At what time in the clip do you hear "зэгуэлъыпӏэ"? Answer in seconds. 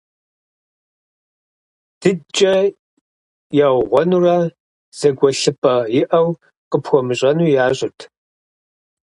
4.99-5.75